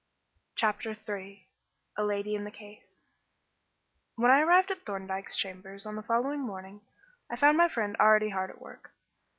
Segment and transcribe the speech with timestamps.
[0.55, 1.47] CHAPTER III
[1.95, 3.03] A LADY IN THE CASE
[4.15, 6.81] When I arrived at Thorndyke's chambers on the following morning,
[7.29, 8.93] I found my friend already hard at work.